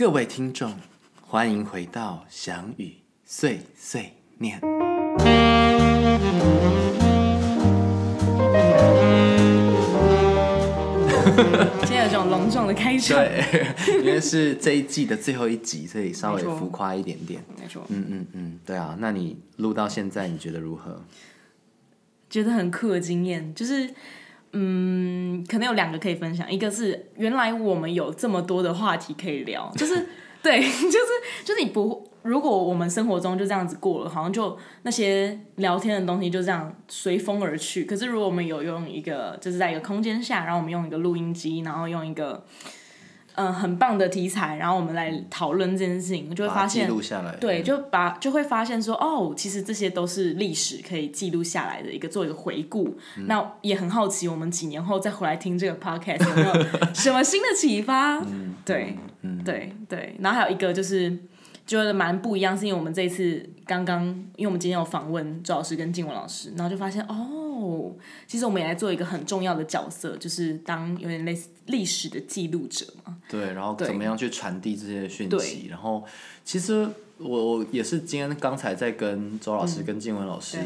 [0.00, 0.72] 各位听众，
[1.20, 2.94] 欢迎回到翔宇
[3.26, 4.58] 碎碎念。
[11.82, 13.66] 今天有这种隆重的开场，对，
[13.98, 17.44] 因为是这一季的最后一集，所以稍微浮夸一点点。
[17.60, 18.96] 没错，嗯嗯嗯，对啊。
[18.98, 21.04] 那你录到现在，你觉得如何？
[22.30, 23.90] 觉得很酷的经验，就是
[24.52, 30.08] 嗯，可能有两个可以分享，一个是原来我们有这么多的话题可以聊， 就是
[30.42, 37.84] 对， 就是就是你不，如果我们生活中就这样子过了，好像就那些聊天的东西就这样随风而去。
[37.84, 42.44] 可是如果我们有用一个，就是在一个空间下，然后我们用一个录音机，然后用一个
[43.40, 47.34] 嗯、呃很棒的题材，然后我们来讨论这件事情，就会发现录下来。
[47.36, 52.96] 对，就把就会发现说，哦，其实这些都是历史可以记录下来的一个做一个回顾。
[53.16, 58.18] 嗯那也很好奇，我们几年后再回来听这个 podcast 有没有什么新的启发？
[58.28, 58.96] 嗯对，
[59.44, 60.16] 对对。
[60.20, 61.16] 然后还有一个就是
[61.78, 64.04] 觉得蛮不一样，是因为我们这一次刚刚，
[64.34, 67.94] 因为我们今天有访问周老师跟静文老师，然后就发现哦，
[68.26, 73.18] 其实我们也来做一个很重要的角色，就是当有点类似历史的记录者嘛。
[73.28, 75.68] 对，然后怎么样去传递这些讯息？
[75.68, 76.04] 然后
[76.44, 80.58] 其实我我也是今天刚才在跟周老师、跟静文老师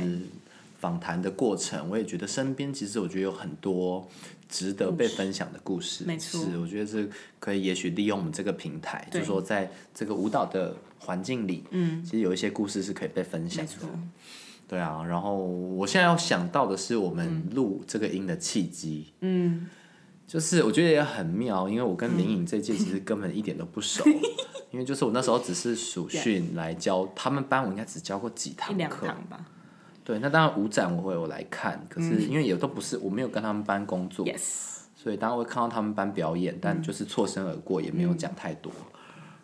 [0.78, 4.08] 访谈的过程，我也觉得身边其实我觉得有很多
[4.48, 6.04] 值得被分享的故事。
[6.04, 13.72] 没错是我觉得是可以，也许利用我们这个平台，就对说在这个舞蹈的环境里，嗯，其实有一些故事是可以被分享的。
[14.66, 19.12] 对啊，然后我现在要想到的是我们录这个音的契机。
[19.20, 19.68] 嗯，
[20.26, 24.02] 就是我觉得也很妙，因为我跟林颖这届其实根本一点都不熟，
[24.72, 29.06] 因为就是我那时候只是暑训 来教他们班，我应该只教过几堂课。
[29.06, 29.44] 堂吧。
[30.04, 38.70] 对，那当然舞展我会有来看，可是因为也都不是我没有跟他们班工作，Yes，所以当然会看到他们班表演，但就是错身而过，也没有讲太多。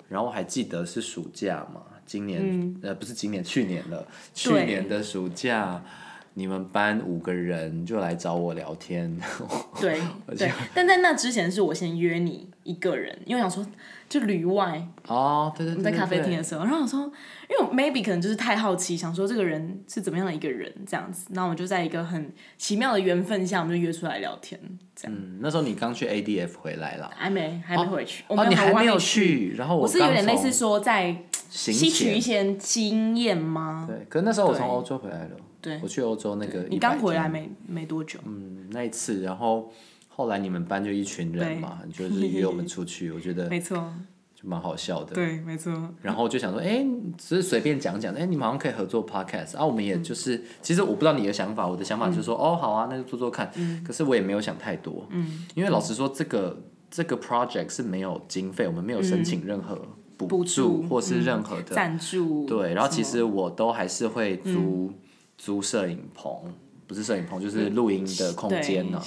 [0.06, 5.82] 然后我还记得是暑假嘛，今年、呃不是今年，去年了，去年的暑假。
[6.34, 9.14] 你们班五个人就来找我聊天，
[9.80, 10.00] 对
[10.38, 13.70] 对，但在那之前是我先约你一个人，因为我想说
[14.08, 17.00] 就旅外哦，对对对在咖啡厅的时候，然后我说，
[17.48, 24.58] 因为我 maybe 可能就是太好奇，想说这个人是怎么样的一个人这样子，然后我们就在一个很奇妙的缘分下，我们就约出来聊天，
[24.94, 25.16] 这样。
[25.16, 33.84] 嗯，那时候你刚去 ADF 回来了，还没还没回去，我哦，们你还没有去，然后我是有点类似说在吸取一些经验吗？
[33.88, 34.76] 对，可是那时候我从对。
[34.76, 35.30] 欧洲回来了，
[35.60, 39.72] 对我去欧洲那个你100天刚回来没没多久，嗯，那一次，然后
[40.08, 43.76] 后来你们班就一群人嘛，就是约我们出去，我觉得没错，
[44.34, 45.14] 就蛮好笑的。
[45.14, 45.72] 对，没错，
[46.02, 46.84] 然后就想说，哎、
[47.18, 49.64] 只是随便讲讲，哎、你们好像可以合作 podcast 啊。
[49.64, 53.50] 我们嗯也就是，其实我不知道你的想法，我的想法就是说，哦，好啊，那就做做看。
[53.56, 59.78] 嗯可是我也没有想太多，嗯，因为老实说，这个这个 project 是没有经费，我们没有申请任何
[60.16, 64.94] 补助或是任何的赞助对，然后其实我都还是会租、嗯
[65.40, 66.30] 租摄影棚，
[66.86, 69.02] 不是摄影棚，就是录音的空间呢、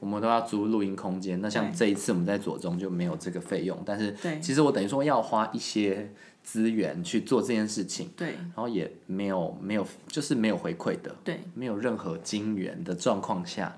[0.00, 1.40] 我们都要租录音空间。
[1.40, 13.76] 那像这一次我们在左中就没有这个费用，但是其实我等于说要花一些资源去做这件事情，对然后也没有没有就是没有回馈的，对，没有任何金源的状况下，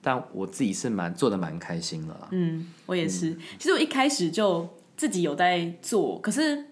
[0.00, 2.28] 但我自己是蛮做的蛮开心的啦。
[2.30, 3.36] 嗯，我也是。
[3.58, 6.64] 其实我一开始就自己有在做，可是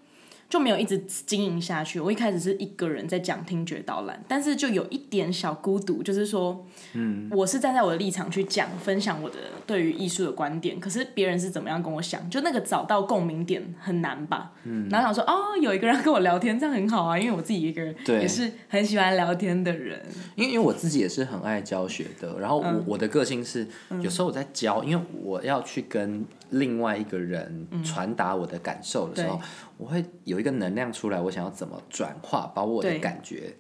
[0.51, 2.01] 就没有一直经营下去。
[2.01, 14.53] 我一开始是一个人在讲听觉导览，但是就有一点小孤独，就是说，嗯，我是站在我的立场去讲分享我的对于艺术的观点，可是别人是怎么样跟我想，就那个找到共鸣点很难吧。
[14.65, 20.05] 嗯，然后想说，哦，有一个人跟我聊天，这样很好啊，因为我自己一个人对也是很喜欢聊天的人。
[20.35, 23.69] 因为因为我自己也是很爱教学的，然后我、嗯我的个性是，
[24.03, 29.45] 有时候我在教，因为我要去跟另外一个人传达我的感受的时候，对。
[29.79, 33.57] 我会有一个能量出来，我想要怎么转化，把我的感觉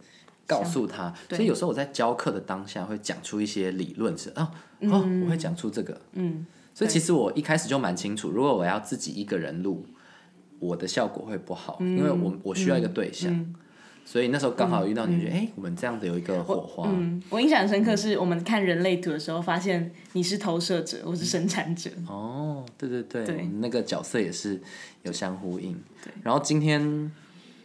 [0.47, 1.12] 告诉他。
[1.28, 4.51] 所以有时候我在教课的当下会讲出一些理论是，哦
[4.83, 9.87] 哦，我会讲出这个，嗯，所以其实我一开始就蛮清楚，如果我要自己一个人录，
[10.59, 13.54] 我的效果会不好，因为我我需要一个对象。
[14.04, 21.91] 所以那时候刚好遇到你，觉得哎、我们这样子有一个火花，嗯，我印象很深刻是我们看人类图的时候，发现你是投射者，我是生产者。
[22.08, 24.60] 哦，对对对，那个角色也是
[25.04, 25.72] 有相呼应。
[26.02, 26.12] 对。
[26.22, 27.12] 然后今天，因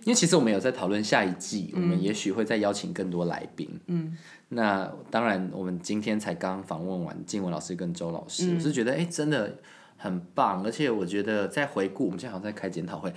[0.08, 3.68] 为其实我们有在讨论下一季，我们也许会再邀请更多来宾。
[3.88, 4.16] 嗯，
[4.50, 9.58] 那当然，我们今天才刚访问完静文老师跟周老师，我是觉得哎、真的
[10.06, 13.12] 很棒，而且我觉得在回顾，我们现在好像在开检讨会，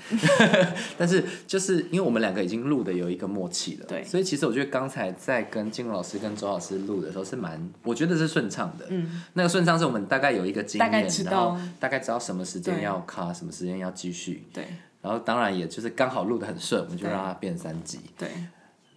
[0.96, 14.64] 但是就是因为我们两个已经录的有一个默契了，对所以其实我觉得刚才在跟金龙老师跟周老师录的时候是蛮，我觉得是顺畅的，嗯，那个顺畅是我们大概有一个经验，然后大概知道什么时间要卡，什么时间要继续，对。
[15.00, 18.28] 然后当然也就是刚好录的很顺，我们就让它变三集，对。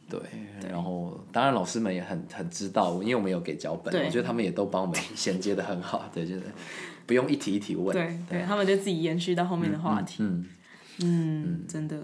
[0.09, 0.19] 对，
[0.69, 6.41] 然后当然老师们也很很知道，因为我们有给脚本，我觉得他们也都帮我们衔接的很好，对，就是
[7.11, 10.23] 不用一题一题问，对对，他们就自己延续到后面的话题。
[10.23, 10.45] 嗯，
[11.01, 12.01] 嗯，真的，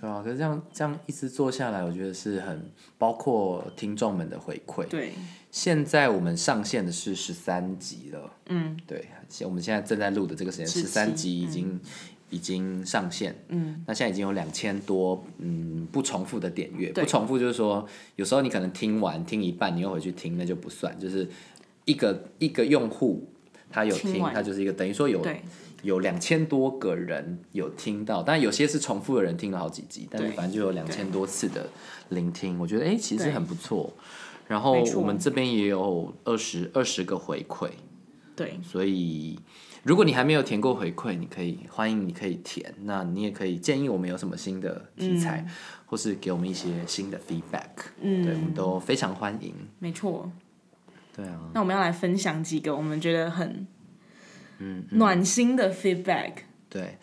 [0.00, 2.68] 对啊，可是这样这样一直做下来，我觉得是很
[2.98, 4.84] 包括听众们的回馈。
[4.88, 5.12] 对，
[5.52, 11.80] 现在我们上线的是十三集了，嗯，对，现我们现在正在录的这个时间，十三集已经、
[12.30, 17.86] 已经上线，嗯，那现在已经有两千多，嗯，不重复的点阅，不重复就是说，
[18.16, 21.30] 有时候你可能听完听一半，你又回去听，那就不算，就是
[21.84, 23.30] 一个一个用户
[23.70, 25.24] 他有听，他就是一个等于说有
[25.82, 31.68] 有两千多个人有听到，但有些是重复的人听了好几集，但是反正就有两千多次的
[32.08, 33.92] 聆听，我觉得哎、诶其实很不错。
[34.48, 37.68] 然后我们这边也有二十二十个回馈，
[38.36, 39.38] 对，所以
[39.82, 45.44] 如果你还没有填过回馈，你可以欢迎你可以填，那你也可以建议我们有什么新的题材，
[45.84, 48.24] 或是给我们一些新的 feedback，嗯。
[48.24, 49.52] 对我们都非常欢迎。
[49.80, 50.30] 没错。
[51.16, 53.66] 对啊，那我们要来分享几个我们觉得很
[54.58, 56.32] 嗯暖心的 feedback。
[56.68, 56.98] 对，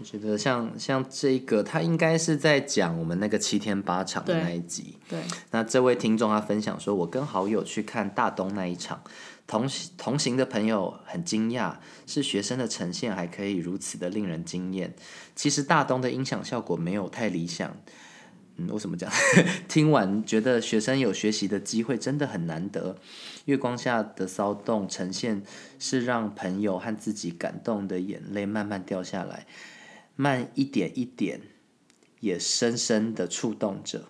[0.00, 4.98] 我觉得像像这个，他应该是在讲我们那个七天八场的那一集。
[5.08, 9.00] 对，那这位听众他分享说，我跟好友去看大东那一场，
[9.46, 11.76] 同同行的朋友很惊讶，
[12.06, 14.92] 是学生的呈现还可以如此的令人惊艳。
[15.36, 17.76] 其实大东的音响效果没有太理想。
[18.58, 19.10] 嗯，为什么讲？
[19.68, 22.96] 听完觉得学生有学习的机会真的很难得。
[23.44, 25.42] 月光下的骚动呈现
[25.78, 29.46] 是让朋友和自己感动的眼泪慢慢掉下来，
[30.16, 31.40] 慢一点一点，
[32.20, 34.04] 也深深的触动着。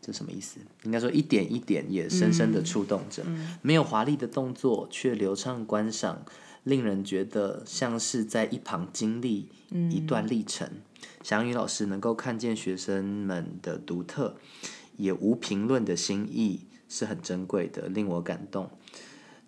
[0.00, 0.60] 这什么意思？
[0.84, 3.24] 应该说一点一点也深深的触动着，
[3.60, 6.24] 没有华丽的动作，却流畅观赏，
[6.62, 9.48] 令人觉得像是在一旁经历
[9.90, 10.70] 一段历程。
[11.22, 14.36] 翔宇老师能够看见学生们的独特，
[14.96, 18.70] 也无评论的心意是很珍贵的，令我感动。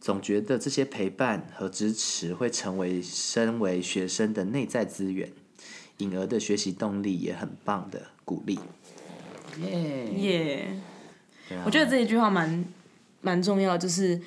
[0.00, 5.30] 总觉得这些陪伴和支持会成为身为学生的内在资源，
[5.98, 8.58] 颖儿的学习动力也很棒的鼓励。
[9.60, 10.80] 耶、耶、
[11.66, 12.64] 我觉得这一句话蛮
[13.20, 14.20] 蛮重要，就是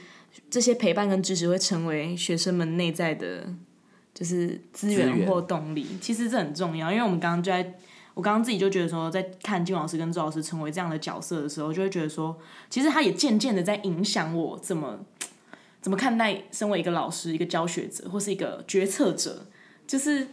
[0.52, 3.54] 这些陪伴跟支持会成为学生们内在的，
[4.14, 5.86] 就是资源或动力。
[6.02, 7.74] 其实这很重要，因为我们刚刚就在，
[8.14, 12.38] 我刚刚自己就觉得说，在看金老师跟周老师成为这样的角色的时候，就会觉得说，
[12.70, 15.00] 其实他也渐渐的在影响我怎么
[15.82, 19.48] 怎么看待身为一个老师、一个教学者或是一个决策者，
[19.88, 20.28] 就是。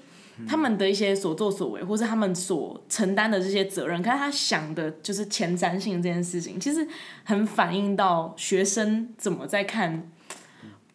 [0.49, 6.89] 他们的一些所作所为，或是他们所承担的这些责任，看他想的就是前瞻性这件事情，其实
[7.25, 10.11] 很反映到学生怎么在看，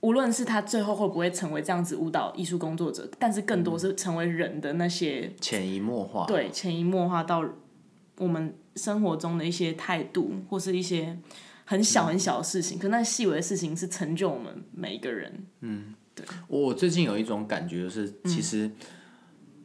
[0.06, 6.28] 无论是他最后会不会成为这样子舞蹈艺术工作者，但是更多是成为人的那些潜移默化。
[6.28, 7.44] 对潜移默化到
[8.20, 11.18] 我们生活中的一些态度，或是一些
[11.66, 15.44] 很小很小的事情，可那细微的事情是成就我们每一个人。
[15.62, 16.24] 嗯，对。
[16.48, 18.70] 我最近有一种感觉，就是其实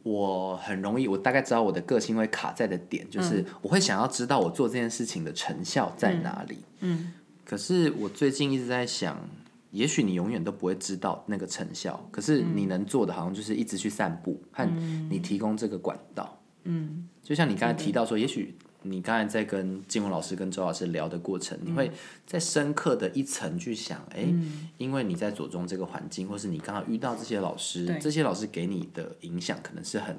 [0.01, 6.57] 我很容易，我大概知道我的个性会卡在的点，就是我会想要知道我做这件事情的成效在哪里。
[6.79, 7.13] 嗯，
[7.45, 9.29] 可是我最近一直在想，
[9.71, 14.65] 也许你永远都不会知道那个成效，可是你能做的好像就是一直去散步，和
[15.09, 16.39] 你提供这个管道。
[16.63, 18.57] 嗯，就像你刚才提到说，也许。
[18.83, 21.91] 你刚才在跟金文老师跟周老师聊的过程，你会
[22.25, 24.33] 在深刻的一层去想，哎、
[24.79, 30.17] 因为你在左中这个环境，或是你刚好遇到这些老师，这些老师给你的影响可能是很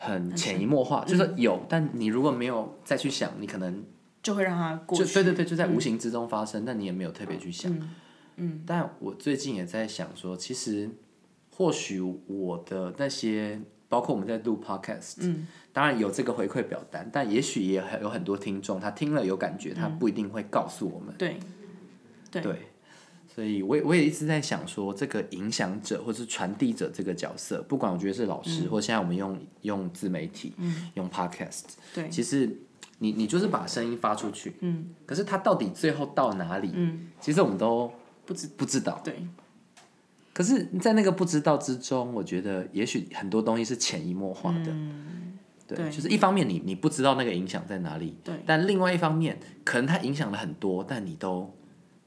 [0.00, 3.84] 很潜移默化，就是有，但你如果没有再去想，你可能
[4.24, 5.14] 就会让它过去。
[5.14, 7.72] 对对对，就在无形之中发生，但你也没有特别去想。
[8.36, 8.62] 嗯。
[8.66, 10.90] 但我最近也在想说，其实
[11.50, 21.14] 或许我的那些，包括我们在录 podcast，嗯，当然有这个回馈表单，但也许也有很多听众，他听了有感觉，他不一定会告诉我们。
[21.16, 21.36] 对。
[22.30, 22.42] 对。
[22.42, 22.58] 对，
[23.34, 30.52] 所以我也我也一直在想说，这个影响者或是传递者这个角色，不管我觉得是老师，或现在我们用用自媒体，
[30.94, 31.62] 用 podcast，
[31.94, 32.08] 对。
[32.10, 32.60] 其实
[32.98, 37.90] 你你就是把声音发出去，嗯，可是它到底最后到哪里，嗯，其实我们都
[38.26, 39.00] 不知不知道。
[39.04, 39.26] 对
[40.34, 44.76] 可是，在那个不知道之中，我觉得也许很多东西是潜移默化的。
[45.66, 51.56] 对，对就是一方面你你不知道那个影响在哪里，对但另外一方面，可能它影响了很多，但你都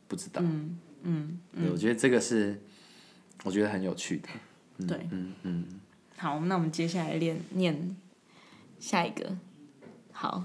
[0.07, 0.41] 不知道。
[0.43, 2.61] 嗯嗯，对，我觉得这个是
[3.43, 4.29] 我觉得很有趣的。
[4.85, 5.65] 对，嗯嗯，
[6.17, 7.95] 好，那我们接下来练念
[8.79, 9.35] 下一个。
[10.11, 10.43] 好，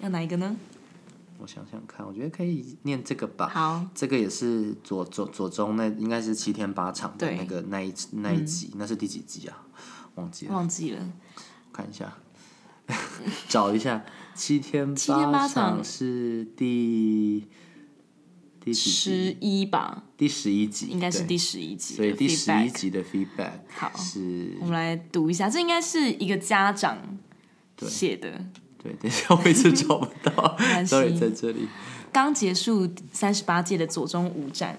[0.00, 0.56] 要哪一个呢？
[1.38, 3.48] 我想想看，我觉得可以念这个吧。
[3.48, 9.66] 好，这个也是左左左中那应该是七天八场的那个那一那一集，那是第几集啊？
[10.16, 11.12] 忘记了，忘记了。
[11.72, 12.18] 看一下，
[13.48, 14.04] 找一下。
[14.34, 17.44] 七天七天八场场是第
[18.60, 19.36] 第十？
[19.40, 22.06] 一吧，第十一集，应该是第十一集的 feedback。
[22.06, 26.98] 所以第十一集的 feedback 好是我们来读一下，这应该是一个家长
[27.78, 28.44] 写的。
[28.82, 30.56] 对，等一下我一直找不到，
[30.86, 31.68] sorry，在这里。
[32.12, 34.78] 刚结束三十八届的左中午展，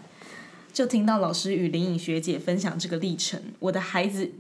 [0.74, 3.42] 就听到老师与林颖学姐分享这个历程。
[3.60, 4.32] 我的孩子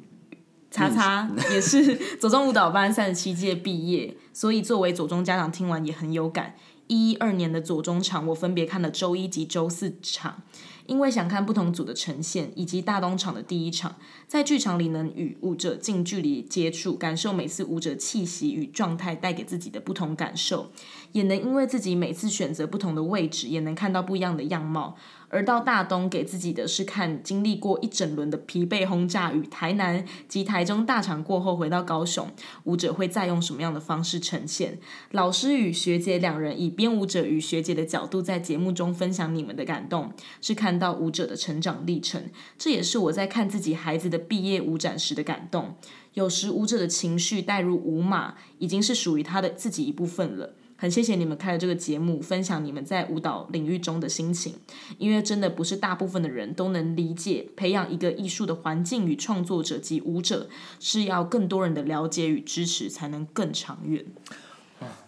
[0.71, 6.55] 叉叉 也是左中舞蹈班三十七届毕业，所以作为左中家长听完也很有感。
[6.87, 10.41] 一一二年的左中场，我分别看了周一及周四场，
[10.89, 13.95] 因为想看不同组的呈现，以及大东厂的第一场，
[14.27, 20.71] 在剧场里能与舞者近距离接触，感受每次舞者气息与状态带给自己的不同感受，
[21.11, 24.97] 也能因为自己每次选择不同的位置，也能看到不一样的样貌。
[25.29, 32.29] 而到大东给自己的是看经历过一整轮的疲惫轰炸与台南及台中大场过后回到高雄，
[32.65, 34.79] 舞者会再用什么样的方式呈现？
[35.11, 42.29] 老师与学姐两人以编舞者与学姐的角度在节目中分享你们的感动，是看到舞者的成长历程。
[42.57, 45.75] 这也是我在看自己孩子的毕业舞展时的感动。
[46.15, 50.55] 有时舞者的情绪带入舞马，已经是属于他的自己一部分了。
[50.79, 54.53] 很谢谢你们开了这个节目，分享你们在舞蹈领域中的心情，
[54.97, 60.47] 因为真的不是大部分的人都能理解，培养一个艺术的环境与创作者及舞者，
[60.79, 64.05] 是要更多人的了解与支持，才能更长远。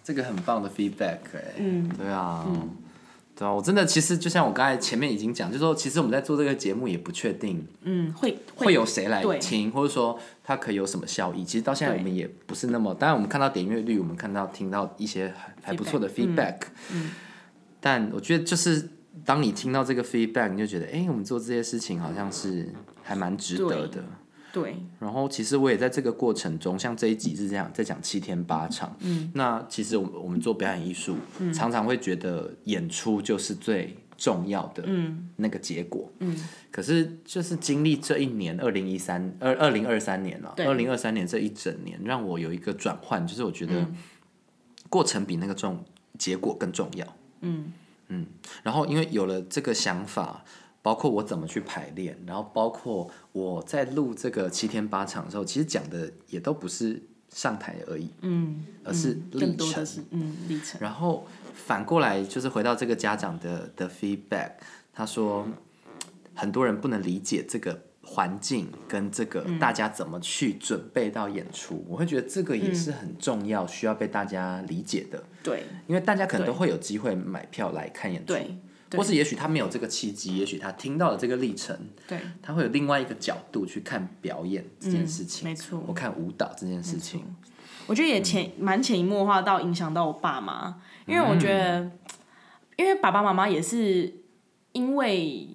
[0.03, 2.45] 这个很棒的 feedback 哎、嗯，对啊，
[3.33, 8.73] 对啊，我真的其实就像我刚才前面已经讲，就是说其实我们在做这个节目也不确定嗯，会会。
[8.73, 11.45] 有谁来听，或者说它可以有什么效益。
[11.45, 16.57] 其实到现在我们也不是那么，当然我们看到点阅率，我们看到听到一些还还不错的 feedback，
[16.91, 17.11] 嗯
[17.79, 18.89] 但我觉得就是
[19.25, 22.69] 当你听到这个 feedback，你就觉得哎、我们做这些事情好像是
[23.01, 24.03] 还蛮值得的。
[24.53, 31.15] 对，然后其实我也在这个过程中，像这一集是这样在讲七天八场，嗯，那其实我们我们做表演艺术，
[31.53, 34.83] 常常会觉得演出就是最重要的
[35.37, 36.35] 那个结果，嗯，
[36.69, 40.65] 可是就是经历这一年，二零一三二二零二三年了，对。
[40.65, 43.87] 二零二三年这一整年，让我有一个转换，就是我觉得
[44.91, 45.83] 过程比那个重
[46.19, 47.73] 结果更重要，嗯
[48.09, 48.27] 嗯，
[48.61, 50.45] 然后因为有了这个想法。
[50.83, 64.53] 包括我怎么去排练，然后包括我在录这个七天八场的时候，其实讲的也都不是上台而已，嗯，而是嗯历程嗯历程，然后反过来就是回到这个家长的的 feedback，
[64.91, 65.47] 他说
[66.33, 67.79] 很多人不能理解这个
[68.11, 75.63] 环境跟这个大家怎么去准备到演出，我会觉得这个也是很重要，需要被大家理解的，对。
[75.87, 78.33] 因为大家可能都会有机会买票来看演出。
[78.33, 78.57] 对。
[78.97, 81.73] 或是也许他没有这个契机，也许他听到了这个历程，
[82.05, 85.81] 对，他会有另外一个角度去看表演这件事情，没错。
[85.87, 87.23] 我看舞蹈这件事情，
[87.87, 91.89] 我觉得也潜蛮潜移默化到影响到我爸妈，因为我觉得，
[92.75, 94.13] 因为爸爸妈妈也是
[94.73, 95.47] 因为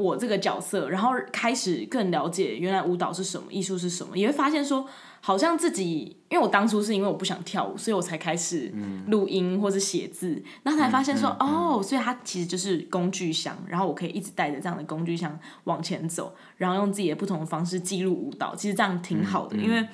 [0.00, 4.86] 我这个角色，然后开始更了解原来舞蹈是什么，艺术是什么，也会发现说，
[5.20, 8.72] 好像自己，因为我当初是因为我不想跳舞，所以我才开始
[9.08, 19.86] 录音或是写字，然后才发现说，哦，所以它其实就是工具箱，然后我可以一直带着这样的工具箱往前走，然后用自己的不同的方式记录舞蹈，其实这样挺好的，因为。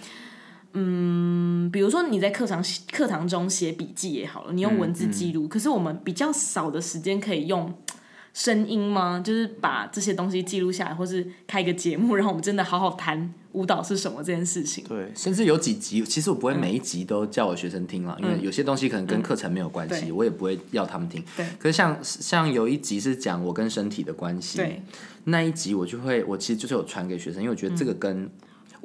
[0.79, 7.73] 嗯，比如说你在课堂课堂中写笔记也好了，你用文字记录，可是我们比较少的时间可以用
[8.37, 9.19] 声音吗？
[9.25, 14.85] 就是把这些东西记录下来，或是开一个节目， 让我们真的好好谈舞蹈是什么这件事情。
[14.87, 21.25] 对，甚至有几集，其实我不会每一集都叫我学生听了，因为有些东西可能跟课程没有关系，对我也不会要他们听。
[21.35, 24.83] 对可是像像有一集是讲我跟身体的关系，对，
[25.25, 28.31] 那一集我就会，我其实就是有传给学生，因为我觉得这个跟。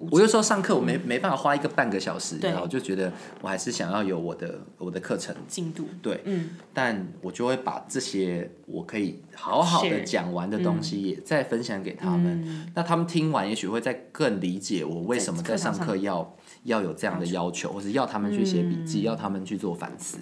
[0.09, 20.19] 我有时候上课我没没办法花一个半个小时，然后就觉得我还是想要有我的我的课程，进度，对，嗯，但我就会把这些我可以好好的讲完的东西也再分享给他们，那他们听完也许会再更理解我为什么在上课要要有这样的要求，或是要他们去写笔记，要他们去做反思，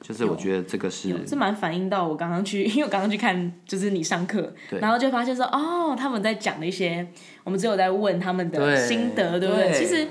[0.00, 7.06] 就是我觉得这个是这蛮反映到我刚刚去， 因为我刚刚去看就是你上课，然后就发现说，哦，他们在讲的一些，
[7.44, 9.70] 我们只有在问他们的心得，对不对？
[9.70, 9.78] 对。
[9.78, 10.08] 其实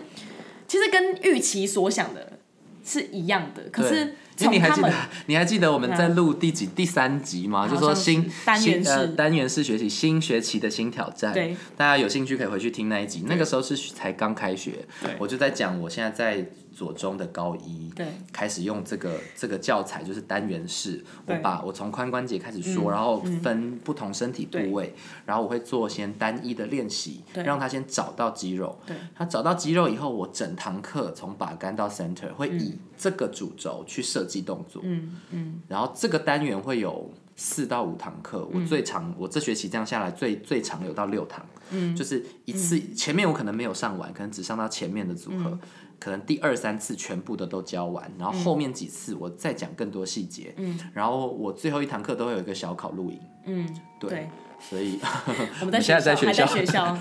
[0.68, 2.40] 其实跟预期所想的
[2.84, 4.94] 是一样的，可是 因为你还记得
[5.26, 7.62] 你还记得我们在录第几、第三集吗？
[7.62, 11.34] 好就说新单元新呃式单元式学习新学期的新挑战。
[11.34, 13.24] 对，大家有兴趣可以回去听那一集。
[13.28, 14.86] 那个时候是才刚开学，
[15.18, 16.46] 我就在讲我现在在
[16.78, 18.06] 左中的高一，对。
[18.32, 21.04] 开始用这个这个教材，就是单元式。
[21.26, 24.94] 我把我从髋关节开始说，然后分不同身体部位，
[25.26, 28.78] 然后我会做先单一的练习，让他先找到肌肉。
[28.86, 34.84] 对，他找到肌肉以后，我整堂课从把杆到 center 会以这个主轴去设计动作。
[34.86, 45.58] 嗯嗯，然后这个单元会有四到五堂课，我最长我这学期这样下来最最长有到六堂，嗯，就是一次、前面我可能没有上完，可能只上到前面的组合，
[46.00, 53.68] 可能第二三次全部的都教完，然后后面几次我再讲更多细节，嗯，然后我最后一堂课都会有一个小考录影，嗯，
[54.00, 55.00] 对，对，所以
[55.62, 56.46] 我们在现在在学学校。
[56.46, 56.98] 还在学校，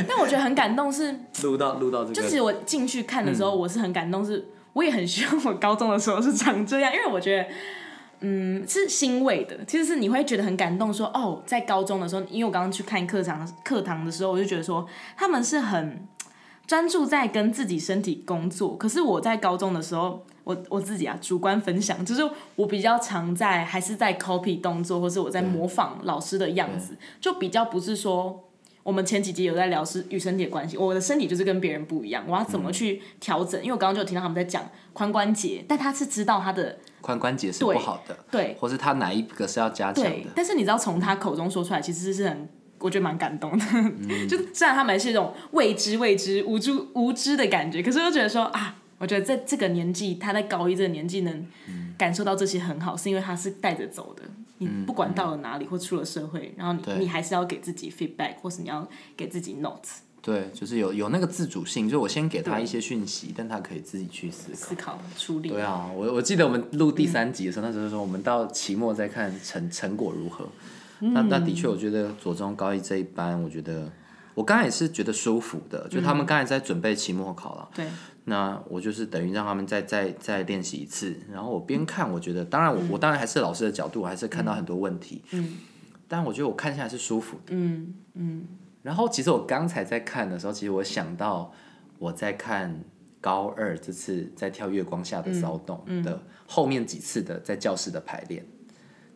[0.08, 7.46] 但我觉得很感动是，录到录到这个，就其实我进去看的时嗯候，我是很感动是，我也很希望我高中的时候是长这样，因为我觉得。
[8.20, 14.84] 嗯，是欣慰的，其实是你会觉得很感动说哦，在高中的时候，因为我刚刚去看课堂课堂的时候，我就觉得说
[15.16, 16.04] 他们是很
[16.68, 18.76] 专注在跟自己身体工作。
[18.76, 22.22] 可是我在高中的时候，我我自己啊主观分享，就是
[22.56, 28.44] 我比较常在还是在 copy 动作，或是我在模仿老师的样子，就比较不是说
[28.82, 33.58] 我们前几集有在聊是与身体的关系，我的身体就是跟别人不一样，我要怎么去调整？
[33.62, 34.62] 因为我刚刚就有听到他们在讲
[34.94, 42.46] 髋关节，但他是知道他的髋关节是不好的，对或是他哪一个是要加强的，，但是你知道从他口中说出来，其实是很。
[42.78, 43.64] 我觉得蛮感动的，
[44.28, 51.46] 就虽然他们是一种未知、未知、无知、无知的感觉，可是我觉得说啊，我觉得在这个年纪，他在高一这个年纪能
[51.96, 54.22] 感受到这些很好，是因为他是带着走的。
[54.60, 64.56] 你不管到了哪里或出了社会，然后你你还是要给自己 feedback，或是你要给自己 notes 对，就是有有那个自主性，就我先给他一些讯息，但他可以自己去思考。
[64.56, 65.48] 思考处理。
[65.48, 70.48] 对啊，我我记得我们录第三集的时候，那时候说我们到期末再看成成果如何。
[71.00, 73.90] 那那的确，我觉得左中高一这一班，我觉得
[74.34, 77.68] 我刚才也是觉得舒服的，就他们刚才在准备期末考了。
[77.74, 77.86] 对
[78.24, 85.22] 那我就是等于让他们再再再练习一次，然后我边看，我觉得当然我、我当然还是老师的角度，我还是看到很多问题。
[85.32, 85.56] 嗯。
[86.10, 87.50] 但我觉得我看下来是舒服的。
[87.50, 88.46] 嗯嗯
[88.82, 91.52] 然后其实我刚才在看的时候，其实我想到
[91.98, 92.82] 我在看
[93.20, 98.42] 高二这次在跳月光下的骚动的后面几次的在教室的排练，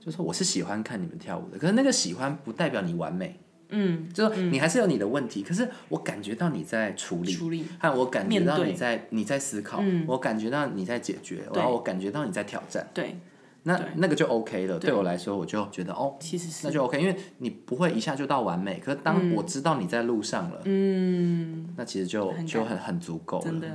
[0.04, 3.38] 就是我是喜欢看你们跳舞的，可是那个喜欢不代表你完美，
[3.68, 13.16] 嗯，就是你还是有你的问题，可是我感觉到你在处理，处理和我感觉到你在你在思考，我感觉到你在解决，然后我感觉到你在挑战，对，
[13.62, 14.76] 那那个就 OK 了。
[14.76, 23.44] 对我来说，我就觉得哦，其实是那就 OK，因为你不会一下就到完美，可是当我知道你在路上了，嗯，那其实就很就很很足够了。
[23.44, 23.68] 真的，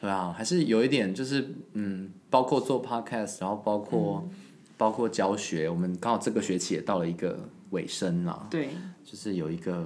[0.00, 4.36] 对啊，还是有一点就是嗯，包括做 podcast，然后包括、嗯
[4.78, 8.70] 包括教学，我们刚好这个学期也到了一个尾声啦，对
[9.04, 9.84] 就是有一个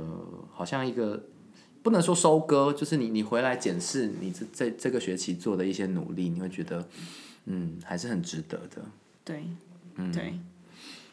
[0.53, 1.25] 好像一个。
[1.85, 6.87] 不能说收割，就是你你回来检视你这这这个学期做的一些努力，你会觉得，
[7.47, 8.85] 嗯，还是很值得的。
[9.25, 9.43] 对
[9.97, 10.39] 嗯对。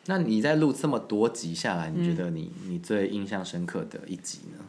[0.06, 4.63] 那你在录这么多集下来，你觉嗯得你、你最印象深刻的一集呢？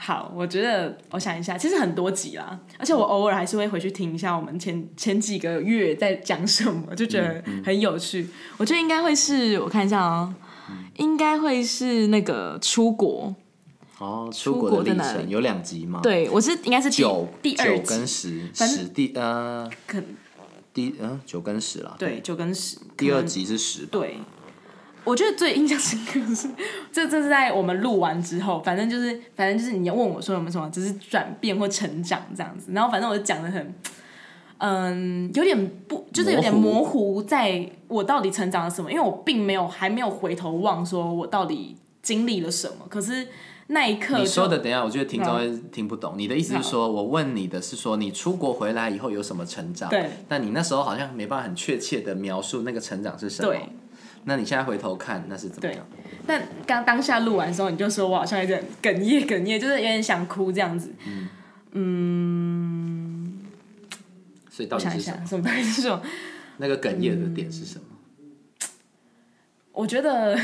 [0.00, 8.28] 好，我觉得我想一下，其实很多集啦，而且我偶尔还是会回去听一下我们前前几个月在讲什么，就觉得很有趣。
[8.58, 10.32] 我觉得应该会是我看一下啊、
[10.98, 13.34] 应该会是那个出国。
[13.98, 20.00] 哦，出出国的历程有两集吗？，对我是应该是第九九第二集跟，十，十第呃可
[20.72, 21.96] 第嗯九跟十啦。
[21.98, 22.78] 对九跟十。
[22.96, 23.88] 第二集是十吧。
[23.90, 24.18] 对，
[25.08, 26.48] 我觉得最印象深刻的是，
[26.92, 33.74] 这这是在我们录完之后，反正就是反正就是你要问我说有没有什么，只是转变或成长这样子，然后反正我就讲的很。
[34.60, 38.90] 嗯，有点不，就是有点模糊，在我到底成长了什么？
[38.90, 42.84] 因为我并没有还没有回头望，说我到底经历了什么。
[42.88, 43.28] 可是
[43.68, 46.14] 那一刻，你说的，等一下，我觉得听众会听不懂。
[46.16, 49.88] 你的意思是说，我问你的是说，你出国回来以后有什么成长？
[49.90, 50.10] 对。
[50.26, 53.52] 但你那时候好像没办法很确切的描述那个成长是什么。
[53.52, 53.60] 对。
[54.28, 55.86] 那你现在回头看，那是怎么对样？
[56.26, 60.92] 但刚当下录完的时候，你就说我好像有点哽咽，哽咽，就是有点想哭这样子。
[61.72, 63.40] 嗯，
[64.50, 66.02] 所以到底是什么？，下什么到底是什么？
[66.58, 67.84] 那个哽咽的点是什么？
[69.72, 70.38] 我觉得，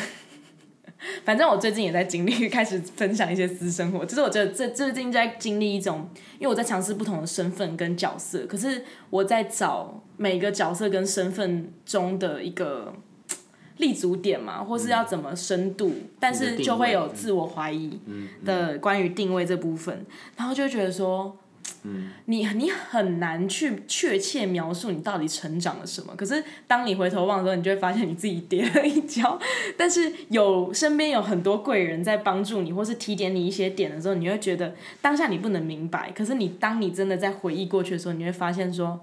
[1.27, 4.03] 反正我最近也在经历，开始分享一些私生活。
[4.07, 12.95] 就是我觉得这最近在经历一种，因为我在尝试不同的身份跟角色，可是我在找每个角色跟身份中的一个
[13.79, 17.99] 立足点嘛，或是要怎么深度，但是就会有自我怀疑
[18.45, 20.05] 的关于定位这部分，
[20.37, 21.37] 然后就觉得说。
[22.27, 26.15] 你你很难去确切描述你到底成长了什么。
[26.17, 29.39] 可是当你回头望的时候，你就会发现你自己跌了一跤。
[29.77, 36.11] 但是有身边有很多贵人在帮助你，或是提点你一些点的时候，你会觉得当下你不能明白。
[36.13, 39.01] 可是你当你真的在回忆过去的时候，你会发现说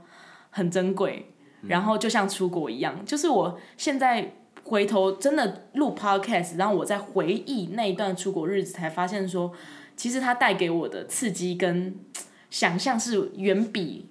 [0.50, 1.28] 很珍贵。
[1.68, 9.52] 然后就像出国一样，就是我现在回头真的录 podcast，然后我在回忆那一段出国日子，才发现说，
[9.96, 11.96] 其实它带给我的刺激跟
[12.50, 14.08] 想象是远比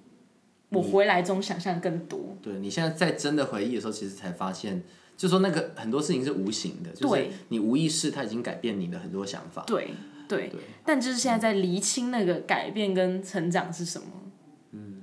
[0.69, 2.37] 我回来中想象更多。
[2.41, 4.83] 对你现在在真的回忆的时候，其实才发现，
[5.17, 9.63] 就说那个很多事情是无形的，就是你无意识，它已经改变你的很多想法。
[9.67, 9.89] 对
[10.27, 10.51] 对，
[10.85, 14.07] 但就是现在在厘清那个改变跟成长是什么。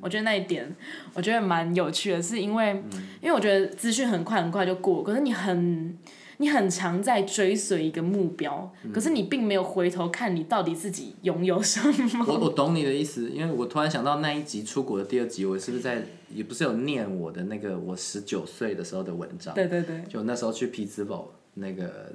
[0.00, 0.74] 我觉得那一点，
[1.14, 2.82] 我觉得蛮有趣的，是因为，
[3.20, 5.98] 因为我觉得资讯很快很快就过，可是你很，
[6.36, 11.80] 你很常在追随一个目标，可是你并没有回头看你到底自己拥有什
[12.16, 12.24] 么。
[12.26, 19.52] 我我懂你的意思，因为我突然想到那一集出国的第二集，我是不是在，也不是有念我的那个我十九岁的时候的文章？
[19.54, 20.04] 对对对。
[20.08, 22.14] 就那时候去匹兹堡那个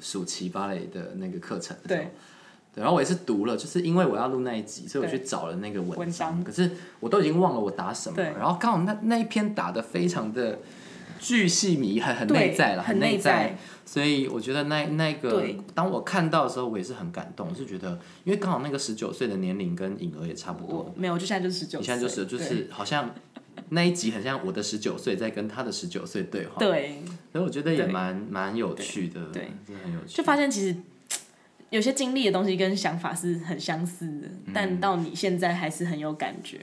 [0.00, 1.76] 暑期芭蕾的那个课程。
[1.86, 2.08] 对。
[2.74, 6.42] 然后我也是读了，就是因为我要录那一集，所以我去找了那个文章。
[6.42, 8.20] 可是我都已经忘了我打什么。
[8.20, 10.58] 然后刚好那那一篇打的非常的
[11.20, 13.56] 巨细迷，很很内在了，很内在。
[13.86, 17.46] 所以我觉得那那个，当我看到的时候，我也是很感动。
[17.48, 20.92] 我是觉得，因为刚好那个十九岁的年龄跟颖儿也差不多。
[20.96, 21.78] 没有，就现在就是十九。
[21.78, 23.14] 你现在就是就是好像
[23.68, 26.56] 那一集很像我的十九岁在跟他的十九岁对话。
[26.58, 27.02] 对。
[27.30, 30.16] 所以我觉得也蛮蛮有趣的，对，真的很有趣。
[30.16, 30.76] 就发现其实。
[31.70, 36.60] 有些经历的东西跟想法是很相似的，但到你现在还是很有感觉。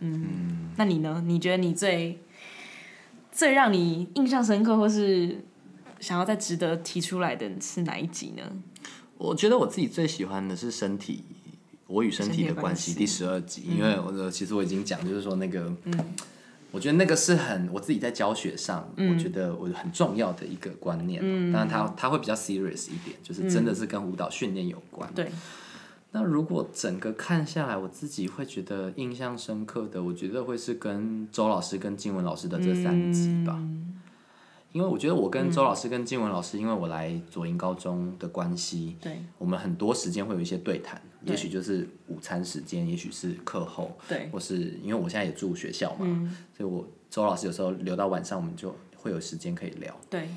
[0.00, 1.22] 嗯，那你呢？
[1.26, 2.18] 你觉得你最
[3.30, 5.44] 最让你印象深刻，或是
[6.00, 8.42] 想要再值得提出来的是哪一集呢？
[9.18, 11.24] 我觉得我自己最喜欢的是身体，
[11.86, 15.72] 我与身体的关系第十二集，因为我其实我已经讲，就是说那个。
[16.72, 21.22] 我觉得那个是很我自己在教学上，我觉得我很重要的一个观念。
[21.52, 25.08] 当然，他他会比较 serious 一点，就是真的是跟舞蹈训练有关。
[25.14, 25.30] 对。
[26.14, 33.58] 那如果整个看下来，我自己会觉得印象深刻的，我觉得会是跟周老师跟金文老师的这三集吧。
[34.72, 46.06] 因为我觉得我跟周老师跟金文老师，因为我来左营高中的关系，对，我们很多时间会有一些对谈，也许就是午餐时间，也许是课后，对，或是因为我现在也住学校嘛，
[46.56, 49.94] 所以我周老师有时候留到晚上，我们就会有时间可以聊。
[50.10, 50.28] 对，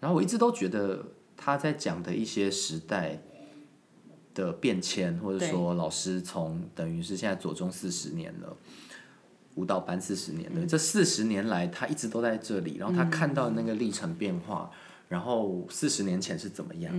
[0.00, 1.04] 然后我一直都觉得
[1.36, 3.18] 他在讲的一些时代
[4.34, 8.56] 的变迁，或者说老师从等于是现在左中四十年了。
[9.56, 12.76] 舞蹈班四十年的这四十年来，他一直都在这里。
[12.76, 14.70] 然后他看到那个历程变化，
[15.08, 16.94] 然后四十年前是怎么样？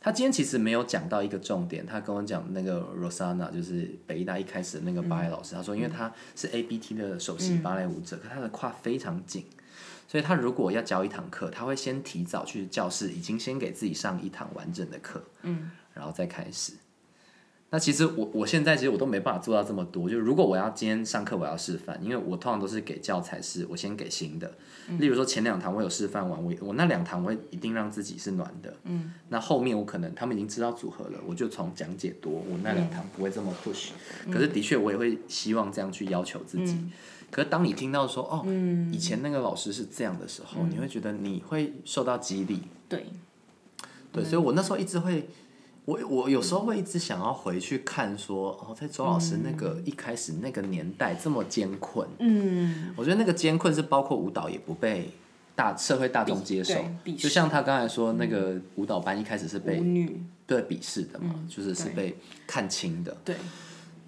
[0.00, 1.84] 他今天其实没有讲到一个重点。
[1.84, 5.54] 他跟我讲那个 Rosana，就是北艺大一开始的那个芭蕾老师。
[5.54, 9.44] 他说，因为他是 ABT 的首席芭蕾舞者，可他的胯非常紧，
[10.08, 16.72] 所以他如果要教一堂课，他会先提早去教室，已经先给自己上一堂完整的课，嗯，然后再开始。
[17.72, 20.10] 那其实我我现在其实我都没办法做到这么多。
[20.10, 24.52] 就如果我要今天上课，我要示范，因为我通常都是给教材，是我先给新的。
[24.98, 28.74] 例如说前两堂我有示范完，我我那两堂我一定让自己是暖的。
[28.82, 29.12] 嗯。
[29.28, 33.90] 那后面我可能他们已经知道组合了，我就从讲解多，我那两堂不会这么 push。
[34.32, 36.76] 可是的确我也会希望这样去要求自己。
[37.30, 38.44] 可是当你听到说哦，
[38.92, 42.62] 以前那个老师是这样的时候，你会觉得你会受到激励。
[42.88, 43.06] 对。
[44.10, 45.28] 对，所以我那时候一直会。
[45.90, 55.10] 我我有时候会一直想要回去看，说哦，在周老师那个一开始那个年代这么艰困，嗯，我觉得那个艰困是包括舞蹈也不被
[55.56, 56.74] 大社会大众接受，
[57.18, 59.82] 就像他刚才说那个舞蹈班一开始是被
[60.46, 63.34] 对鄙视的嘛，就是是被看轻的，对。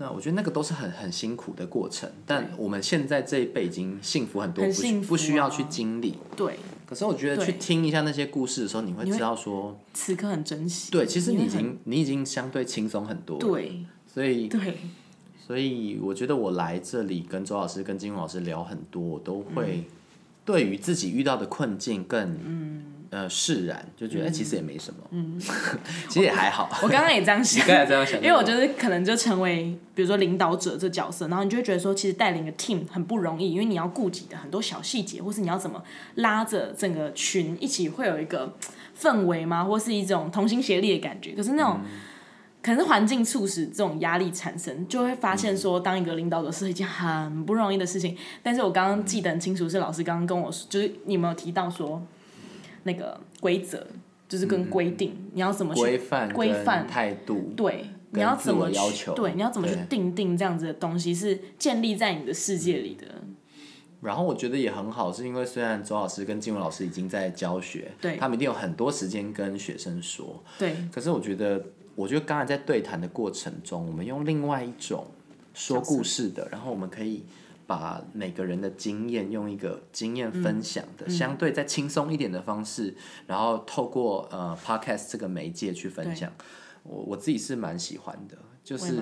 [0.02, 6.58] 那我觉得那个都是很很辛苦的过程，但我们现在这一辈已经幸福很多，不不需要去经历，对。
[6.84, 10.90] 可是我觉得去听一下那些故事的时候，你会知道说，此刻很珍惜。
[10.90, 13.38] 对，其实你已经你已经相对轻松很多。
[13.38, 14.78] 对，所以对，
[15.46, 19.84] 所以我觉得我来这里跟周老师、跟金庸老师聊很多，我都会
[20.44, 22.91] 对于自己遇到的困境更嗯。
[23.12, 25.38] 呃，释然就觉得其实也没什么，嗯，
[26.08, 26.66] 其实也还好。
[26.82, 35.82] 我刚刚也这样想， 刚才这样想，因为我觉得可能就成为比如说领导者这角色，然后你就会觉得说，其实带领个 team 很不容易，因为你要顾及的很多小细节，或是你要怎么
[36.14, 38.56] 拉着整个群一起会有一个
[38.98, 39.62] 氛围吗？
[39.62, 41.32] 或是一种同心协力的感觉。
[41.32, 41.80] 可是那种
[42.62, 48.16] 可能是环境促使这种压力产生，就会发现说，当一个领导者是一件很不容易的事情。
[48.42, 52.02] 但是我刚刚记得很清楚，是老师刚刚跟我说，就是你有没有提到说？
[52.84, 53.86] 那个规则
[54.28, 57.52] 就是跟规定，你要怎么规范规范态度？
[57.56, 63.06] 对你要怎么要求，对，你要怎么去定定这样子的东西是建立在你的世界里的。
[64.02, 71.64] 然后我觉得也很好，是因为虽然周老师跟静文老师已经在教学，对他们一定有很多时间跟学生说，对，可是我觉得，
[71.94, 75.06] 我觉得刚才在对谈的过程中，我们用另外一种
[75.54, 77.22] 说故事的，然后我们可以
[77.72, 82.94] 把每个人的经验用一个经验分享嗯的、相对再轻松一点的方式，
[83.26, 86.30] 然后透过呃 podcast 这个媒介去分享。
[86.82, 88.92] 我我自己是蛮喜欢的，就是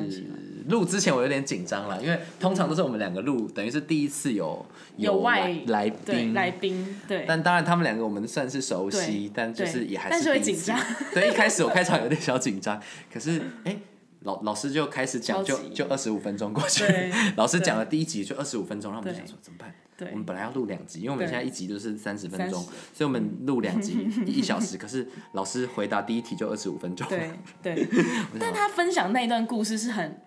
[0.68, 4.64] 录之前我有点紧张啦，因为通常都是我们两个录，等于是第一次有
[4.96, 10.78] 有外来宾，来宾，对，但当然，他们两个我们算是熟悉，但就是也还但是会第紧张。
[11.12, 12.80] 对，一开始我开场有点小紧张，
[13.12, 13.76] 可是哎、
[14.20, 16.84] 老老师就开始讲，就就二十五分钟过去，
[17.36, 19.74] 老师讲了第一集就二十五分钟，然后我们就想说怎么办？
[19.96, 20.08] 对。
[20.10, 24.76] 我们本来要录两集，因为我们现在一集就是三十分钟，所以我们录两集 一小时。
[24.76, 27.30] 可是老师回答第一题就二十五分钟，对
[27.62, 27.88] 对，
[28.38, 30.20] 但他分享那一段故事是很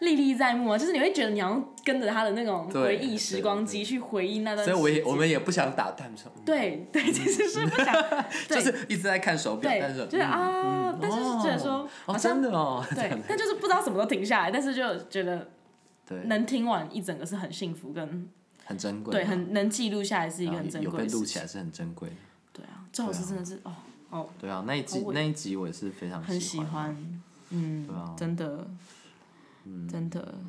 [0.00, 7.94] 历历在目啊，就是你会觉得你要跟着他的那种回忆时光机去回忆那段所以我也我们也不想打断，说对对，其实是不想，
[8.48, 15.48] 对就是一直在看手表，但是，就是啊，但就是觉得说哦好像真的哦，对， 但就是不知道什么时候停下来，但是就觉得
[16.06, 18.28] 对，能听完一整个是很幸福，跟
[18.64, 21.46] 很珍贵，对很能记录下来是一个很珍贵的事录起来。
[21.46, 22.14] 是很珍贵的。
[22.52, 23.72] 对啊，赵老师真的是哦
[24.10, 26.96] 哦，对啊，那一集好我那一集我也是非常很喜喜欢，
[27.50, 28.66] 嗯对啊，真的，
[29.90, 30.40] 真的，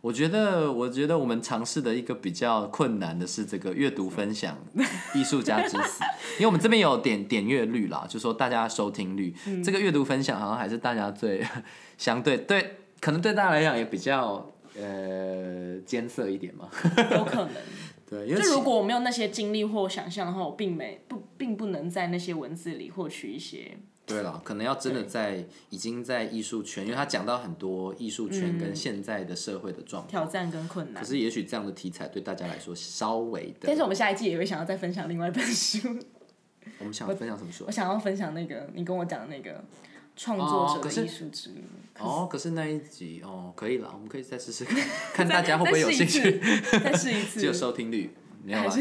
[0.00, 4.56] 我觉得，我觉得我们尝试的一个比较困难的是这个阅读分享
[5.14, 6.02] 艺术家之死，
[6.34, 9.62] 因为我们这边有点点阅率啦，就说大家收听率，嗯。
[9.62, 11.46] 这个阅读分享好像还是大家最
[11.98, 16.68] 相对对，可能对大家来讲也比较呃艰涩一点嘛。
[17.12, 17.48] 有可能。
[18.10, 30.10] 对，因为就如果我没有那些经历或想象的话，我并没不并不能在那些文字里获取一些对了，可能要真的在已经在艺术圈，因为他讲到很多艺术圈跟现在的社会的状况。
[30.10, 31.08] 挑战跟困难可。
[31.08, 35.88] 是也许这样的题材对大家来说稍微的，但是我们下一季也会想要再分享另外一本书，
[36.80, 37.70] 我们想分享什么书我？
[37.70, 39.62] 想要分享那个你跟我讲的那个
[40.20, 41.64] 创作者艺术之旅。
[41.98, 44.76] 哦，可是那一集哦，可以了，我们可以再试试看，
[45.14, 46.38] 看大家会不会有兴趣。
[46.72, 48.10] 再试一次 只有，收听率
[48.44, 48.76] 没有啦。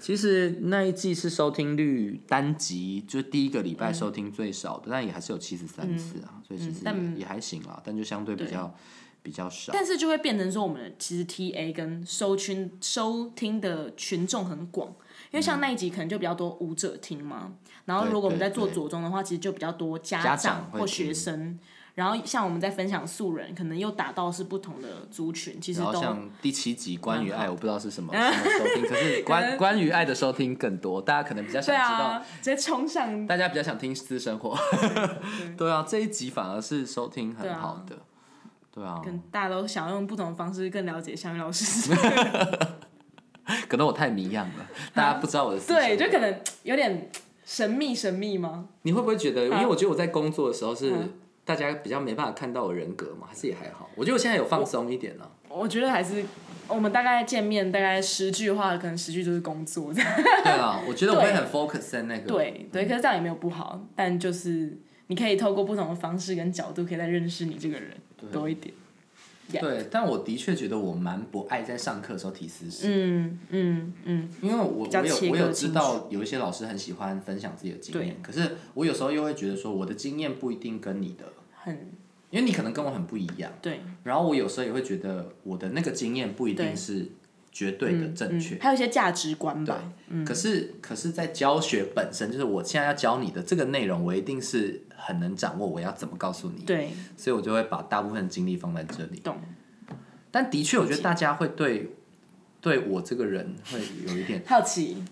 [0.00, 8.74] 其实那一季是收听率单集，就第一个礼拜收听最少的，但也还是有七十三次啊，所以其实但也,、也还行啦，但就相对比较
[9.22, 9.72] 比较少。
[9.74, 14.94] 但是就会变成说，我们其实 T A 跟收群收听的群众很广，
[15.36, 17.52] 因为像那一集可能就比较多舞者听嘛，
[17.84, 21.58] 然后如果我们在做对对左中的话，其实就比较多家家长或学生。
[21.94, 34.56] 然后像我们在分享素人，可能又打到是不同的族群，其实像第七集关于爱，我不知道是什么 什么收听，可是关关于爱的收听更多，大家可能比较想知道啊，直接冲上大家比较想听私生活
[35.58, 37.96] 对啊，这一集反而是收听很好的，
[38.72, 41.90] 对啊，跟大家都想要用不同的方式更了解香玉老师，
[43.68, 47.08] 可能我太迷样了，大家不知道我的对，就可能有点
[47.44, 48.68] 神秘神秘吗？
[48.82, 49.46] 你会不会觉得？
[49.46, 51.12] 因啊为我觉得我在工作的时候是嗯
[51.44, 53.88] 大家比较没办法看到我人格嘛，还是也还好？
[53.94, 55.30] 我觉得我现在有放松一点了。
[55.48, 56.24] 我觉得还是
[56.68, 59.92] 我们大概见面大概十句话，可能十句就是工作。
[59.94, 60.02] 对
[60.52, 62.26] 啊，我觉得我会很 focus 在那个。
[62.26, 64.76] 对对，可是这样也没有不好，但就是
[65.06, 67.92] 你可以透过不同的方式跟角度，可以再认识你这个人
[68.32, 68.74] 多一点。
[69.52, 81.92] 对，但我的确觉得我蛮不爱在上课的时候提私事，嗯嗯嗯，因为我我有我有知道有一些老师很喜欢分享自己的经验，可是我有时候又会觉得说我的经验不一定跟你的，很
[82.30, 87.08] 因为你可能跟我很不一样，对，然后我有时候也会觉得我的那个经验不一定是
[87.52, 88.56] 绝对的正确。
[88.56, 88.58] 嗯。
[88.60, 99.20] 还有一些价值观吧对吧。，可是可是在教学本身，就是我现在要教你的这个内容，我一定是很能掌握我要怎么告诉你，对，所以我就会把大部分精力放在这里。
[99.20, 99.36] 懂。
[100.32, 101.94] 但的确，我觉得大家会对
[102.60, 105.02] 对我这个人会有一点，好奇，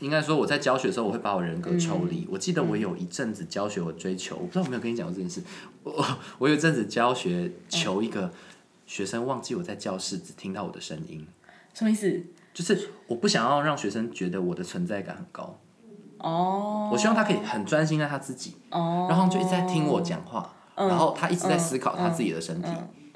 [0.00, 2.26] 应该说我在教学的时候，我会把我人格抽嗯离。
[2.30, 5.42] 我记得我有一阵子教学，我追求，我不知道有没有跟你讲过这件事。
[5.82, 6.04] 我
[6.38, 8.32] 我有一阵子教学，求一个
[8.86, 11.26] 学生忘记我在教室，只听到我的声音，
[11.74, 12.24] 什么意思？
[12.52, 15.60] 就是我不想要让学生觉得我的存在感很高。
[16.24, 22.68] 哦，我希望他可以很专心在他自己，哦，然后就一直在听我讲话，然后他一直在思考他自己的身体，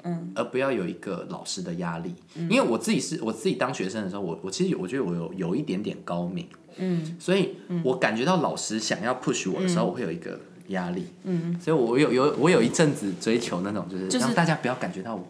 [0.03, 0.31] 嗯。
[0.35, 2.13] 而不要有一个老师的压力。
[2.35, 7.17] 因为我自己是我自己当学生的时候，我我其实我觉得我有有一点点高敏，嗯。
[7.19, 11.07] 所以我感觉到老师想要 push 我的时候，我会有一个压力。
[11.23, 15.25] 嗯，所以我有有我有一阵子追求那种，就是就是让大家不要感觉到我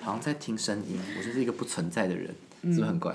[0.00, 3.14] 好像在听声音，我就是一个不存在的人，是不是很怪？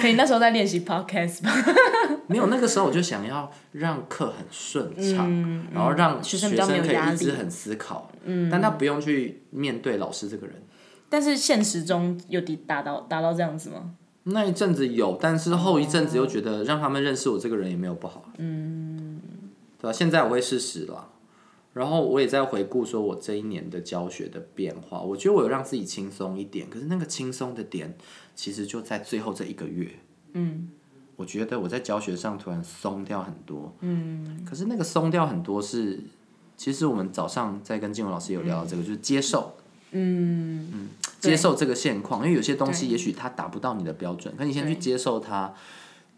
[0.00, 1.50] 可以那时候在练习 podcast 吧？
[2.26, 5.28] 没有，那个时候我就想要让课很顺畅，
[5.72, 10.62] 然后让学学生可以一直很思考，嗯，但他不用去面对老师这个人。
[11.08, 13.92] 但是现实中有达达到达到这样子吗？
[14.24, 18.24] 那一阵子有，但是后一阵子又觉得让他们认识我这个人也没有不好。
[18.38, 19.20] 嗯，
[19.78, 19.92] 对吧？
[19.92, 21.08] 现在我会试试了，
[21.74, 25.02] 然后我也在回顾说我这一年的教学的变化。
[25.02, 27.94] 我觉得我有让自己轻松一点，可是那个轻松的点
[28.34, 29.90] 其实就在最后这一个月。
[30.32, 30.70] 嗯，
[31.16, 33.74] 我觉得我在教学上突然松掉很多。
[33.80, 36.00] 嗯，可是那个松掉很多是，
[36.56, 39.54] 其实我们早上在跟静文老师有聊到这个，就是接受。
[39.96, 40.88] 嗯嗯，
[41.20, 45.54] 接受这个现况，因为有些东西也许它达不到你的标准，可你先去接受它，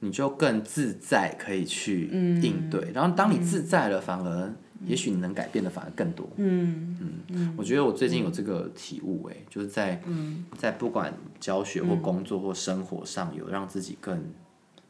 [0.00, 2.08] 你就更自在，可以去
[2.42, 2.90] 应对。
[2.94, 6.28] 然后当你自在了，反而也许你能改变的反而更多。
[6.36, 10.02] 嗯嗯我觉得我最近有这个体悟，哎，就是在
[10.58, 14.22] 在不管教学或工作或生活上有让自己更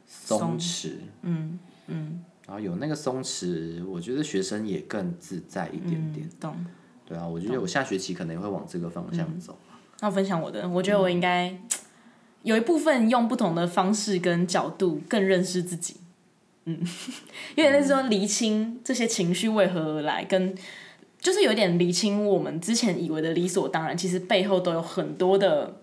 [0.07, 0.95] 松弛。
[1.23, 6.29] 嗯嗯，然后有那个松弛，我觉得学生也更自在一点点。
[6.41, 6.55] 懂。
[7.05, 9.57] 对啊，我觉得我下学期可能会往这个方向走。
[10.01, 11.57] 那我分享我的，我觉得我应该
[12.43, 15.97] 有一部分用不同的方式跟角度更认识自己。
[16.67, 16.79] 嗯，
[17.57, 20.55] 因为那时候厘清这些情绪为何而来，跟
[21.19, 25.81] 就是有点厘清我们之前以为的理所当然，其实背后都有很多的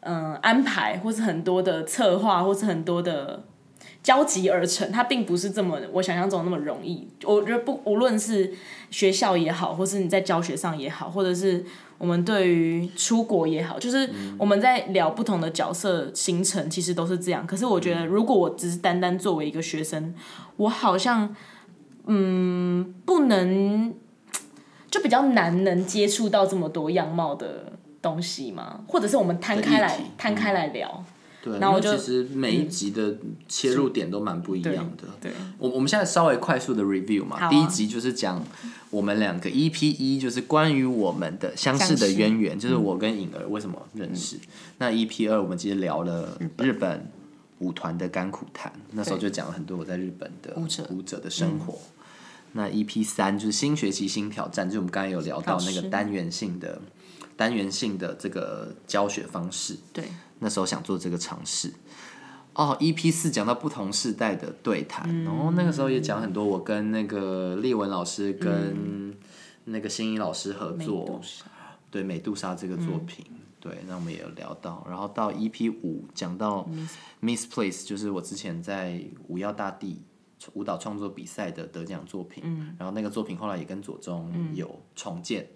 [0.00, 3.44] 嗯安排，或是很多的策划，或是很多的。
[4.02, 7.06] 交集而成，它并不是这么我想象中那么容易。
[7.22, 8.50] 我觉得不，无论是
[8.90, 11.62] 学校也好，或是你在教学上也好，或者是
[12.00, 14.08] 我们对于出国也好，就是
[14.38, 17.46] 我们在聊不同的角色形成，其实都是这样。
[17.46, 20.14] 可是我觉得，如果我只是单单作为一个学生，
[20.56, 21.36] 我好像
[22.06, 23.94] 嗯，不能
[24.90, 31.04] 就比较难能接触到这么多样貌的东西嘛，或者是我们摊开来摊开来聊。
[31.42, 33.16] 对，然后其实每一集的
[33.48, 35.04] 切入点都蛮不一样的。
[35.20, 38.44] 对，我我们现在稍微快速的 review 嘛，第一集就是讲
[38.90, 44.36] 我们两个 EP 一，就是关于我们的相似的渊源，就是我跟颖儿为什么认识。
[44.78, 47.10] 那 EP 二我们其实聊了日本
[47.60, 50.54] 舞团的甘苦谈，那时候就讲了很多我在日本的
[50.90, 51.78] 舞者的生活。
[52.52, 56.82] 那 EP 三就是新学期新挑战，就是我们刚才有聊到那个单元性的
[57.40, 59.78] 单元性的这个教学方式。
[59.94, 60.04] 对。
[60.42, 61.70] 那时候想做这个尝试，
[62.54, 69.14] 哦，EP 四讲到不同世代的对谈，然后那个时候也讲很多我跟那个丽文老师跟
[69.64, 71.20] 那个新一老师合作，
[71.90, 73.22] 对美杜莎这个作品，
[73.60, 76.66] 对，那我们也有聊到，然后到 EP 五讲到
[77.20, 80.00] Miss Place，就是我之前在五幺大地
[80.54, 82.74] 舞蹈创作比赛的得奖作品，嗯。
[82.78, 85.46] 然后那个作品后来也跟左中有重建。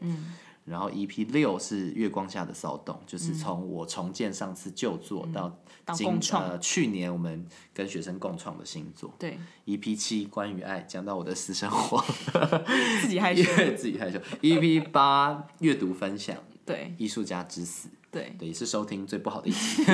[0.64, 5.54] 然后 EP 六是月光下的骚动，就是从我重建上次旧作到
[5.92, 9.12] 今呃去年我们跟学生共创的新作。
[9.18, 9.38] 对。
[9.66, 12.02] EP 七关于爱，讲到我的私生活
[13.02, 13.42] 自己害羞，
[13.76, 14.18] 自己害羞。
[14.40, 19.84] EP 八阅读分享， 对，艺术家之死，对，对，也是收听最不好的一集，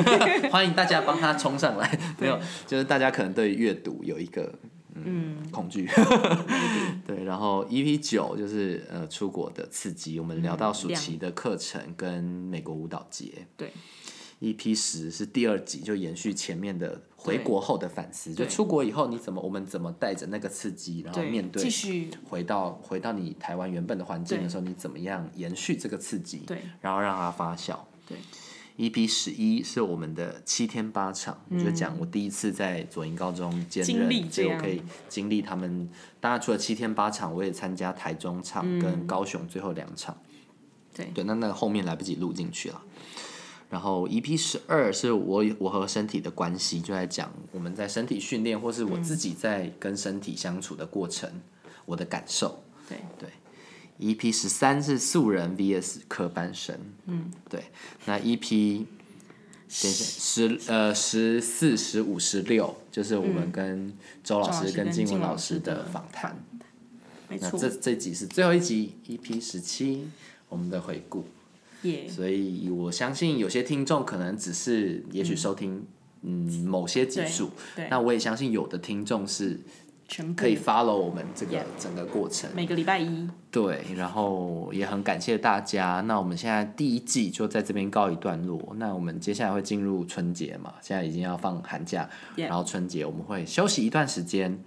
[0.50, 1.98] 欢迎大家帮他冲上来。
[2.18, 4.54] 没有，就是大家可能对阅读有一个。
[5.04, 5.88] 嗯，恐惧。
[7.06, 13.46] 对，然后 EP 九就是呃出国的刺激，我们聊到暑期的课程跟美国舞蹈节。
[13.56, 13.72] 对
[14.40, 26.38] ，EP 十是第二集，就延续前面的回国后的反思，就出国以后你怎么，我们怎么带着那个刺激，然后面对继续回到回到你台湾原本的环境的时候，你怎么样延续这个刺激？
[26.46, 27.76] 对，然后让它发酵。
[28.06, 28.16] 对。
[28.80, 35.86] EP 十一是我们的七天八场，我就讲我第一次在左营高中兼任，所以我可以经历他们。
[36.18, 40.16] 当然除了七天八场，我也参加台中场跟高雄最后两场。
[40.94, 42.80] 对对，那那个后面来不及录进去了。
[43.68, 51.30] 然后 EP 十二是我我和身体的关系，就在讲我们在身体训练或是我自己在跟身体相处的过程，
[51.84, 52.62] 我的感受。
[52.88, 53.28] 对对。
[54.00, 54.32] E.P.
[54.32, 56.00] 十三是素人 V.S.
[56.08, 56.74] 科班生，
[57.06, 57.64] 嗯，对。
[58.06, 58.86] 那 E.P.
[59.68, 63.92] 十呃十四、十五、十六，就是我们跟
[64.24, 66.36] 周老师、跟金文老师的访谈。
[67.28, 67.50] 没错。
[67.52, 69.40] 那这这集是最后一集，E.P.
[69.40, 70.08] 十七，
[70.48, 71.24] 我们的回顾。
[71.82, 72.08] 耶。
[72.08, 75.86] 所以我相信有些听众可能只是也许收听
[76.22, 77.50] 嗯某些集数，
[77.88, 79.60] 那我也相信有的听众是。
[80.36, 83.28] 可以 follow 我们这个整个过程，每个礼拜一。
[83.50, 86.00] 对，然后也很感谢大家。
[86.06, 88.74] 那我们现在第一季就在这边告一段落。
[88.76, 90.74] 那我们接下来会进入春节嘛？
[90.80, 94.62] 现在已经要放寒假，然后春节我们会休息一段时间。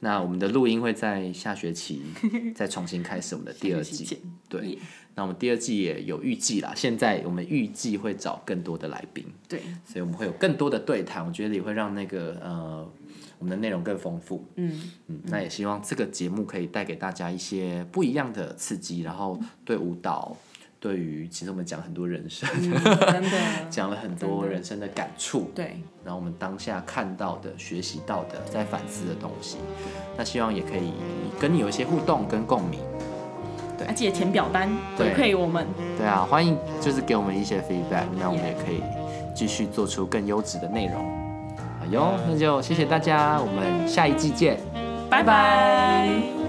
[0.00, 2.02] 那我们的录音会在下学期
[2.54, 4.20] 再重新开始我们的第二季。
[4.48, 4.78] 对，
[5.16, 6.72] 那我们第二季也有预计啦。
[6.76, 9.24] 现在我们预计会找更多的来宾。
[9.48, 11.26] 对，所以我们会有更多的对谈。
[11.26, 12.88] 我觉得也会让那个呃。
[13.38, 14.44] 我们的内容更丰富。
[14.56, 20.36] 嗯，嗯，那也希望这个节目可以带给大家一些不一样的刺激，然后对舞蹈，
[20.80, 22.72] 对于其实我们讲很多人生，嗯
[23.12, 23.30] 真的，
[23.70, 29.58] 讲了很多人生的感触，对，然后我们当下看到的、学习到的、在反思的东西，
[30.16, 30.92] 那希望也可以
[31.40, 32.80] 跟你有一些互动跟共鸣。
[33.76, 35.64] 对还记得填表单回馈我们。
[35.96, 38.82] 对啊，欢迎就是给我们一些 feedback，那我们也可以
[39.32, 41.27] 继续做出更优质的内容。
[41.90, 44.58] 哟，那就谢谢大家，我们下一季见。
[45.10, 46.47] 拜拜。